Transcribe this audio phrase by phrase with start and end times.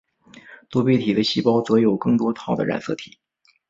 [0.71, 3.19] 多倍体的细胞则有更多套的染色体。